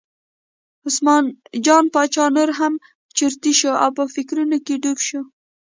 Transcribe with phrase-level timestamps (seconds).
[0.87, 1.23] عثمان
[1.65, 2.73] جان باچا نور هم
[3.17, 5.21] چرتي شو او په فکرونو کې ډوب شو.